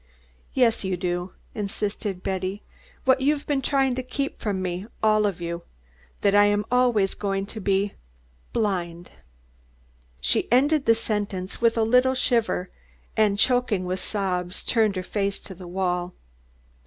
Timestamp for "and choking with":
13.15-13.99